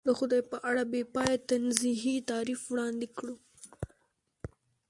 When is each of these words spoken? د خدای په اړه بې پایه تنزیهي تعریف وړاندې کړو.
د 0.07 0.09
خدای 0.19 0.41
په 0.51 0.57
اړه 0.69 0.83
بې 0.91 1.01
پایه 1.13 1.37
تنزیهي 1.49 2.15
تعریف 2.29 2.61
وړاندې 2.71 3.07
کړو. 3.17 3.35